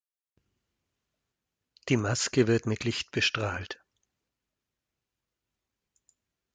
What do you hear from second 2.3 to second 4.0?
wird mit Licht bestrahlt.